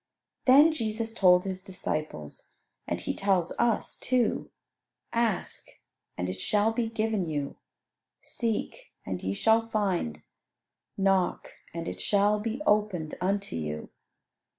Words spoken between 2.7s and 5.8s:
and He tells us too, "Ask,